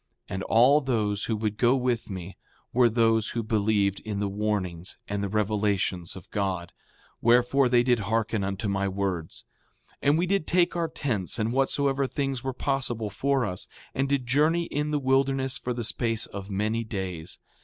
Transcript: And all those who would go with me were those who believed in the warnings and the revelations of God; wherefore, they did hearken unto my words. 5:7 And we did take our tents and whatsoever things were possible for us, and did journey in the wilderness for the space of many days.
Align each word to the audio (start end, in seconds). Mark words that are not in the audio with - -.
And 0.27 0.41
all 0.41 0.81
those 0.81 1.25
who 1.25 1.35
would 1.35 1.59
go 1.59 1.75
with 1.75 2.09
me 2.09 2.35
were 2.73 2.89
those 2.89 3.29
who 3.37 3.43
believed 3.43 3.99
in 3.99 4.19
the 4.19 4.27
warnings 4.27 4.97
and 5.07 5.21
the 5.21 5.29
revelations 5.29 6.15
of 6.15 6.31
God; 6.31 6.73
wherefore, 7.21 7.69
they 7.69 7.83
did 7.83 7.99
hearken 7.99 8.43
unto 8.43 8.67
my 8.67 8.87
words. 8.87 9.45
5:7 9.91 9.97
And 10.01 10.17
we 10.17 10.25
did 10.25 10.47
take 10.47 10.75
our 10.75 10.87
tents 10.87 11.37
and 11.37 11.53
whatsoever 11.53 12.07
things 12.07 12.43
were 12.43 12.51
possible 12.51 13.11
for 13.11 13.45
us, 13.45 13.67
and 13.93 14.09
did 14.09 14.25
journey 14.25 14.63
in 14.63 14.89
the 14.89 14.97
wilderness 14.97 15.59
for 15.59 15.71
the 15.71 15.83
space 15.83 16.25
of 16.25 16.49
many 16.49 16.83
days. 16.83 17.37